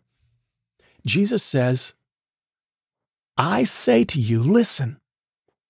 Jesus 1.07 1.43
says, 1.43 1.95
I 3.37 3.65
say 3.65 4.05
to 4.05 4.21
you, 4.21 4.43
listen, 4.43 5.01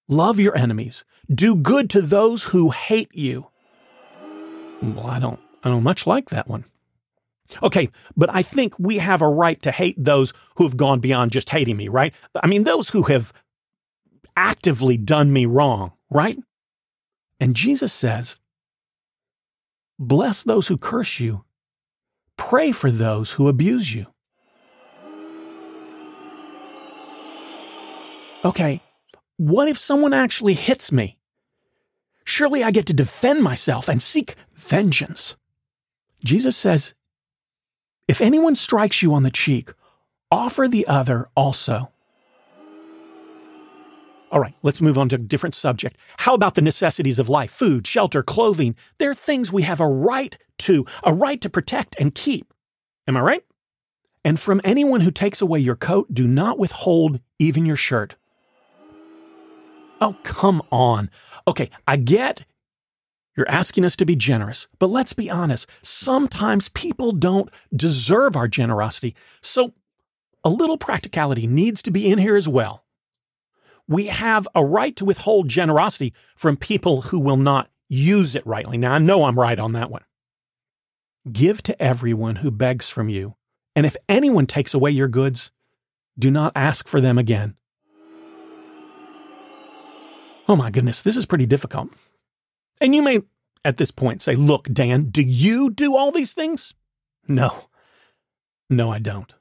love 0.06 0.38
your 0.38 0.56
enemies, 0.56 1.04
do 1.32 1.56
good 1.56 1.88
to 1.90 2.02
those 2.02 2.44
who 2.44 2.70
hate 2.70 3.14
you. 3.14 3.48
Well, 4.82 5.06
I 5.06 5.18
don't, 5.18 5.40
I 5.62 5.70
don't 5.70 5.82
much 5.82 6.06
like 6.06 6.28
that 6.28 6.46
one. 6.46 6.66
Okay, 7.62 7.90
but 8.16 8.30
I 8.32 8.42
think 8.42 8.78
we 8.78 8.98
have 8.98 9.22
a 9.22 9.28
right 9.28 9.60
to 9.62 9.70
hate 9.70 10.02
those 10.02 10.32
who 10.56 10.64
have 10.64 10.76
gone 10.76 11.00
beyond 11.00 11.30
just 11.30 11.50
hating 11.50 11.76
me, 11.76 11.88
right? 11.88 12.14
I 12.42 12.46
mean, 12.46 12.64
those 12.64 12.88
who 12.88 13.02
have 13.04 13.32
actively 14.36 14.96
done 14.96 15.32
me 15.32 15.46
wrong, 15.46 15.92
right? 16.10 16.38
And 17.40 17.54
Jesus 17.54 17.92
says, 17.92 18.38
Bless 19.98 20.42
those 20.42 20.66
who 20.66 20.76
curse 20.76 21.20
you, 21.20 21.44
pray 22.36 22.72
for 22.72 22.90
those 22.90 23.32
who 23.32 23.48
abuse 23.48 23.94
you. 23.94 24.06
Okay, 28.44 28.82
what 29.36 29.68
if 29.68 29.78
someone 29.78 30.12
actually 30.12 30.54
hits 30.54 30.92
me? 30.92 31.18
Surely 32.24 32.64
I 32.64 32.70
get 32.70 32.86
to 32.86 32.94
defend 32.94 33.42
myself 33.42 33.88
and 33.88 34.02
seek 34.02 34.34
vengeance. 34.54 35.36
Jesus 36.24 36.56
says 36.56 36.94
if 38.06 38.20
anyone 38.20 38.54
strikes 38.54 39.02
you 39.02 39.14
on 39.14 39.22
the 39.22 39.30
cheek, 39.30 39.72
offer 40.30 40.68
the 40.68 40.86
other 40.86 41.28
also. 41.34 41.90
All 44.30 44.40
right, 44.40 44.54
let's 44.62 44.80
move 44.80 44.98
on 44.98 45.08
to 45.10 45.14
a 45.14 45.18
different 45.18 45.54
subject. 45.54 45.96
How 46.18 46.34
about 46.34 46.54
the 46.56 46.60
necessities 46.60 47.20
of 47.20 47.28
life? 47.28 47.52
Food, 47.52 47.86
shelter, 47.86 48.22
clothing. 48.22 48.74
They're 48.98 49.14
things 49.14 49.52
we 49.52 49.62
have 49.62 49.80
a 49.80 49.86
right 49.86 50.36
to, 50.58 50.84
a 51.04 51.14
right 51.14 51.40
to 51.40 51.48
protect 51.48 51.94
and 52.00 52.14
keep. 52.14 52.52
Am 53.06 53.16
I 53.16 53.20
right? 53.20 53.44
And 54.24 54.40
from 54.40 54.60
anyone 54.64 55.02
who 55.02 55.10
takes 55.10 55.40
away 55.40 55.60
your 55.60 55.76
coat, 55.76 56.12
do 56.12 56.26
not 56.26 56.58
withhold 56.58 57.20
even 57.38 57.64
your 57.64 57.76
shirt. 57.76 58.16
Oh, 60.00 60.16
come 60.24 60.62
on. 60.72 61.10
Okay, 61.46 61.70
I 61.86 61.96
get 61.96 62.44
you're 63.36 63.48
asking 63.48 63.84
us 63.84 63.96
to 63.96 64.06
be 64.06 64.16
generous, 64.16 64.68
but 64.78 64.90
let's 64.90 65.12
be 65.12 65.28
honest. 65.28 65.68
Sometimes 65.82 66.68
people 66.68 67.12
don't 67.12 67.50
deserve 67.74 68.36
our 68.36 68.48
generosity. 68.48 69.14
So 69.42 69.74
a 70.44 70.50
little 70.50 70.78
practicality 70.78 71.46
needs 71.46 71.82
to 71.82 71.90
be 71.90 72.10
in 72.10 72.18
here 72.18 72.36
as 72.36 72.48
well. 72.48 72.84
We 73.88 74.06
have 74.06 74.48
a 74.54 74.64
right 74.64 74.94
to 74.96 75.04
withhold 75.04 75.48
generosity 75.48 76.14
from 76.36 76.56
people 76.56 77.02
who 77.02 77.18
will 77.18 77.36
not 77.36 77.70
use 77.88 78.34
it 78.34 78.46
rightly. 78.46 78.78
Now, 78.78 78.94
I 78.94 78.98
know 78.98 79.24
I'm 79.24 79.38
right 79.38 79.58
on 79.58 79.72
that 79.72 79.90
one. 79.90 80.04
Give 81.30 81.62
to 81.64 81.82
everyone 81.82 82.36
who 82.36 82.50
begs 82.50 82.88
from 82.88 83.08
you, 83.08 83.34
and 83.74 83.86
if 83.86 83.96
anyone 84.08 84.46
takes 84.46 84.74
away 84.74 84.90
your 84.90 85.08
goods, 85.08 85.50
do 86.18 86.30
not 86.30 86.52
ask 86.54 86.86
for 86.86 87.00
them 87.00 87.18
again. 87.18 87.56
Oh 90.46 90.56
my 90.56 90.70
goodness, 90.70 91.02
this 91.02 91.16
is 91.16 91.26
pretty 91.26 91.46
difficult. 91.46 91.90
And 92.84 92.94
you 92.94 93.00
may 93.00 93.22
at 93.64 93.78
this 93.78 93.90
point 93.90 94.20
say, 94.20 94.36
Look, 94.36 94.68
Dan, 94.70 95.04
do 95.04 95.22
you 95.22 95.70
do 95.70 95.96
all 95.96 96.10
these 96.10 96.34
things? 96.34 96.74
No. 97.26 97.70
No, 98.68 98.90
I 98.90 98.98
don't. 98.98 99.34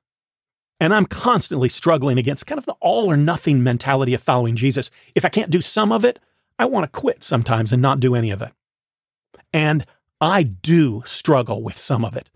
And 0.79 0.93
I'm 0.93 1.05
constantly 1.05 1.67
struggling 1.67 2.17
against 2.17 2.45
kind 2.45 2.57
of 2.57 2.65
the 2.65 2.75
all 2.79 3.12
or 3.12 3.17
nothing 3.17 3.62
mentality 3.62 4.13
of 4.13 4.23
following 4.23 4.55
Jesus. 4.55 4.89
If 5.13 5.25
I 5.25 5.29
can't 5.29 5.50
do 5.50 5.59
some 5.59 5.91
of 5.91 6.05
it, 6.05 6.19
I 6.57 6.63
want 6.63 6.85
to 6.85 7.00
quit 7.00 7.21
sometimes 7.21 7.73
and 7.73 7.81
not 7.81 8.00
do 8.00 8.15
any 8.15 8.31
of 8.31 8.41
it. 8.41 8.53
And 9.51 9.85
I 10.21 10.43
do 10.43 11.03
struggle 11.05 11.62
with 11.62 11.77
some 11.77 12.05
of 12.05 12.15
it. 12.15 12.29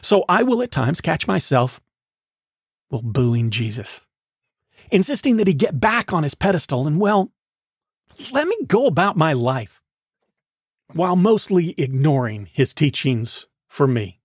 So 0.00 0.24
I 0.28 0.42
will 0.42 0.60
at 0.60 0.72
times 0.72 1.00
catch 1.00 1.28
myself, 1.28 1.80
well, 2.90 3.02
booing 3.02 3.50
Jesus, 3.50 4.08
insisting 4.90 5.36
that 5.36 5.46
he 5.46 5.54
get 5.54 5.78
back 5.78 6.12
on 6.12 6.24
his 6.24 6.34
pedestal 6.34 6.84
and, 6.84 6.98
well, 6.98 7.30
let 8.32 8.48
me 8.48 8.56
go 8.66 8.86
about 8.86 9.16
my 9.16 9.32
life 9.32 9.80
while 10.92 11.16
mostly 11.16 11.74
ignoring 11.76 12.48
his 12.52 12.72
teachings 12.72 13.46
for 13.68 13.86
me. 13.86 14.20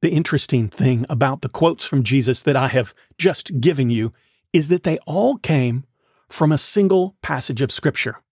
The 0.00 0.10
interesting 0.10 0.68
thing 0.68 1.04
about 1.08 1.40
the 1.40 1.48
quotes 1.48 1.84
from 1.84 2.04
Jesus 2.04 2.42
that 2.42 2.56
I 2.56 2.68
have 2.68 2.94
just 3.18 3.60
given 3.60 3.90
you 3.90 4.12
is 4.52 4.68
that 4.68 4.84
they 4.84 4.98
all 5.06 5.36
came 5.36 5.84
from 6.28 6.52
a 6.52 6.58
single 6.58 7.16
passage 7.22 7.62
of 7.62 7.72
Scripture. 7.72 8.22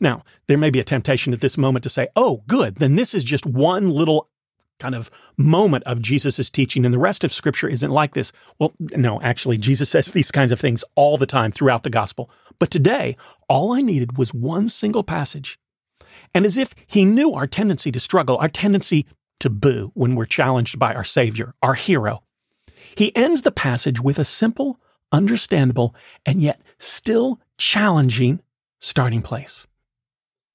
Now, 0.00 0.22
there 0.46 0.58
may 0.58 0.70
be 0.70 0.80
a 0.80 0.84
temptation 0.84 1.32
at 1.32 1.40
this 1.40 1.58
moment 1.58 1.82
to 1.84 1.90
say, 1.90 2.08
oh, 2.16 2.42
good, 2.46 2.76
then 2.76 2.96
this 2.96 3.14
is 3.14 3.24
just 3.24 3.46
one 3.46 3.90
little 3.90 4.28
kind 4.78 4.94
of 4.94 5.10
moment 5.36 5.84
of 5.84 6.02
Jesus' 6.02 6.50
teaching, 6.50 6.84
and 6.84 6.92
the 6.92 6.98
rest 6.98 7.24
of 7.24 7.32
Scripture 7.32 7.68
isn't 7.68 7.90
like 7.90 8.14
this. 8.14 8.32
Well, 8.58 8.72
no, 8.80 9.20
actually, 9.22 9.58
Jesus 9.58 9.90
says 9.90 10.10
these 10.10 10.30
kinds 10.30 10.50
of 10.50 10.60
things 10.60 10.84
all 10.94 11.18
the 11.18 11.26
time 11.26 11.52
throughout 11.52 11.84
the 11.84 11.90
gospel. 11.90 12.30
But 12.58 12.70
today, 12.70 13.16
all 13.48 13.72
I 13.72 13.80
needed 13.80 14.18
was 14.18 14.34
one 14.34 14.68
single 14.68 15.04
passage. 15.04 15.58
And 16.34 16.44
as 16.44 16.56
if 16.56 16.74
he 16.86 17.04
knew 17.04 17.32
our 17.32 17.46
tendency 17.46 17.92
to 17.92 18.00
struggle, 18.00 18.36
our 18.38 18.48
tendency 18.48 19.06
to 19.40 19.50
boo 19.50 19.90
when 19.94 20.14
we're 20.14 20.26
challenged 20.26 20.78
by 20.78 20.94
our 20.94 21.04
Savior, 21.04 21.54
our 21.62 21.74
hero. 21.74 22.22
He 22.94 23.14
ends 23.16 23.42
the 23.42 23.52
passage 23.52 24.00
with 24.00 24.18
a 24.18 24.24
simple, 24.24 24.80
understandable, 25.10 25.94
and 26.24 26.42
yet 26.42 26.60
still 26.78 27.40
challenging 27.58 28.40
starting 28.78 29.22
place. 29.22 29.66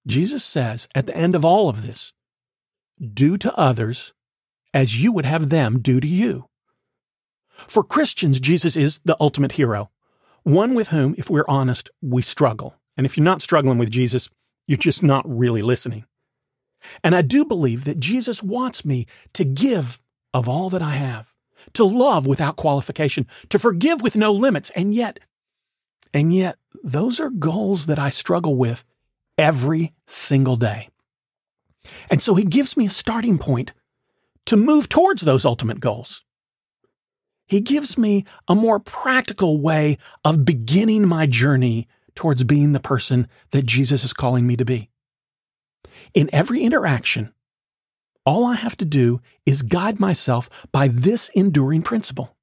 Jesus 0.05 0.43
says 0.43 0.87
at 0.95 1.05
the 1.05 1.15
end 1.15 1.35
of 1.35 1.43
all 1.43 1.69
of 1.69 1.85
this, 1.85 2.13
do 3.13 3.37
to 3.37 3.53
others 3.55 4.13
as 4.73 5.01
you 5.01 5.11
would 5.11 5.25
have 5.25 5.49
them 5.49 5.79
do 5.79 5.99
to 5.99 6.07
you. 6.07 6.47
For 7.67 7.83
Christians, 7.83 8.39
Jesus 8.39 8.75
is 8.75 8.99
the 8.99 9.17
ultimate 9.19 9.53
hero, 9.53 9.89
one 10.43 10.75
with 10.75 10.89
whom, 10.89 11.15
if 11.17 11.29
we're 11.29 11.45
honest, 11.47 11.89
we 12.01 12.21
struggle. 12.21 12.75
And 12.95 13.05
if 13.05 13.17
you're 13.17 13.23
not 13.23 13.41
struggling 13.41 13.77
with 13.77 13.91
Jesus, 13.91 14.29
you're 14.67 14.77
just 14.77 15.01
not 15.01 15.27
really 15.27 15.61
listening. 15.61 16.05
And 17.03 17.15
I 17.15 17.21
do 17.21 17.45
believe 17.45 17.85
that 17.85 17.99
Jesus 17.99 18.43
wants 18.43 18.85
me 18.85 19.07
to 19.33 19.43
give 19.43 19.99
of 20.33 20.47
all 20.47 20.69
that 20.69 20.81
I 20.81 20.91
have, 20.91 21.33
to 21.73 21.83
love 21.83 22.27
without 22.27 22.55
qualification, 22.55 23.25
to 23.49 23.57
forgive 23.57 24.01
with 24.01 24.15
no 24.15 24.31
limits. 24.31 24.69
And 24.75 24.93
yet, 24.93 25.19
and 26.13 26.33
yet, 26.33 26.57
those 26.83 27.19
are 27.19 27.29
goals 27.29 27.87
that 27.87 27.99
I 27.99 28.09
struggle 28.09 28.55
with 28.55 28.83
every 29.37 29.93
single 30.05 30.55
day. 30.55 30.89
And 32.09 32.21
so 32.21 32.35
he 32.35 32.43
gives 32.43 32.77
me 32.77 32.85
a 32.85 32.91
starting 32.91 33.37
point 33.37 33.73
to 34.45 34.57
move 34.57 34.89
towards 34.89 35.23
those 35.23 35.45
ultimate 35.45 35.79
goals. 35.79 36.23
He 37.47 37.61
gives 37.61 37.97
me 37.97 38.25
a 38.47 38.55
more 38.55 38.79
practical 38.79 39.61
way 39.61 39.97
of 40.25 40.45
beginning 40.45 41.07
my 41.07 41.25
journey 41.25 41.87
towards 42.17 42.43
being 42.43 42.73
the 42.73 42.79
person 42.79 43.27
that 43.51 43.65
Jesus 43.65 44.03
is 44.03 44.11
calling 44.11 44.45
me 44.45 44.57
to 44.57 44.65
be. 44.65 44.89
In 46.13 46.29
every 46.33 46.63
interaction, 46.63 47.31
all 48.25 48.43
I 48.43 48.55
have 48.55 48.75
to 48.77 48.85
do 48.85 49.21
is 49.45 49.61
guide 49.61 49.99
myself 49.99 50.49
by 50.71 50.87
this 50.89 51.29
enduring 51.29 51.83
principle. 51.83 52.35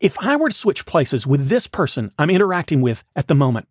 If 0.00 0.18
I 0.18 0.36
were 0.36 0.48
to 0.48 0.54
switch 0.54 0.84
places 0.84 1.26
with 1.26 1.48
this 1.48 1.66
person 1.66 2.12
I'm 2.18 2.28
interacting 2.28 2.82
with 2.82 3.04
at 3.16 3.28
the 3.28 3.34
moment, 3.34 3.68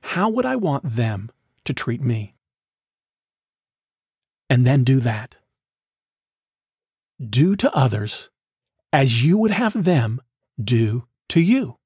how 0.00 0.30
would 0.30 0.46
I 0.46 0.56
want 0.56 0.82
them 0.84 1.30
to 1.66 1.74
treat 1.74 2.00
me? 2.00 2.34
And 4.48 4.66
then 4.66 4.82
do 4.82 4.98
that. 5.00 5.36
Do 7.22 7.54
to 7.56 7.72
others 7.74 8.30
as 8.92 9.22
you 9.24 9.36
would 9.38 9.52
have 9.52 9.84
them 9.84 10.20
do 10.62 11.06
to 11.28 11.40
you. 11.40 11.76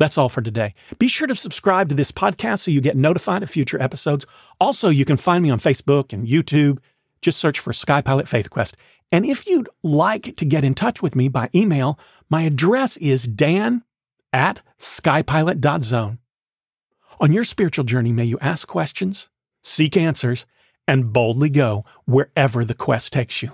That's 0.00 0.16
all 0.16 0.30
for 0.30 0.40
today. 0.40 0.74
Be 0.98 1.08
sure 1.08 1.26
to 1.26 1.36
subscribe 1.36 1.90
to 1.90 1.94
this 1.94 2.10
podcast 2.10 2.60
so 2.60 2.70
you 2.70 2.80
get 2.80 2.96
notified 2.96 3.42
of 3.42 3.50
future 3.50 3.80
episodes. 3.80 4.24
Also, 4.58 4.88
you 4.88 5.04
can 5.04 5.18
find 5.18 5.42
me 5.42 5.50
on 5.50 5.58
Facebook 5.58 6.14
and 6.14 6.26
YouTube. 6.26 6.78
Just 7.20 7.38
search 7.38 7.60
for 7.60 7.72
SkyPilot 7.72 8.26
Faith 8.26 8.48
Quest. 8.48 8.78
And 9.12 9.26
if 9.26 9.46
you'd 9.46 9.68
like 9.82 10.36
to 10.36 10.46
get 10.46 10.64
in 10.64 10.74
touch 10.74 11.02
with 11.02 11.14
me 11.14 11.28
by 11.28 11.50
email, 11.54 11.98
my 12.30 12.42
address 12.42 12.96
is 12.96 13.24
dan 13.24 13.84
at 14.32 14.60
skypilot.zone. 14.78 16.18
On 17.20 17.32
your 17.32 17.44
spiritual 17.44 17.84
journey, 17.84 18.12
may 18.12 18.24
you 18.24 18.38
ask 18.40 18.66
questions, 18.66 19.28
seek 19.62 19.98
answers, 19.98 20.46
and 20.88 21.12
boldly 21.12 21.50
go 21.50 21.84
wherever 22.06 22.64
the 22.64 22.72
quest 22.72 23.12
takes 23.12 23.42
you. 23.42 23.50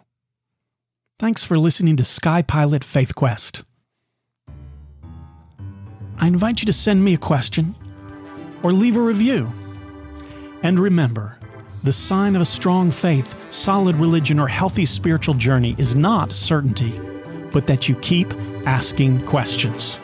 Thanks 1.18 1.42
for 1.42 1.58
listening 1.58 1.96
to 1.96 2.04
SkyPilot 2.04 2.84
Faith 2.84 3.16
Quest. 3.16 3.64
I 6.18 6.26
invite 6.26 6.60
you 6.60 6.66
to 6.66 6.72
send 6.72 7.04
me 7.04 7.14
a 7.14 7.18
question 7.18 7.74
or 8.62 8.72
leave 8.72 8.96
a 8.96 9.00
review. 9.00 9.52
And 10.62 10.78
remember, 10.78 11.36
the 11.84 11.92
sign 11.92 12.34
of 12.34 12.42
a 12.42 12.46
strong 12.46 12.90
faith, 12.90 13.34
solid 13.50 13.96
religion, 13.96 14.38
or 14.38 14.48
healthy 14.48 14.86
spiritual 14.86 15.34
journey 15.34 15.76
is 15.78 15.94
not 15.94 16.32
certainty, 16.32 16.98
but 17.52 17.66
that 17.66 17.88
you 17.88 17.94
keep 17.96 18.32
asking 18.66 19.24
questions. 19.26 19.98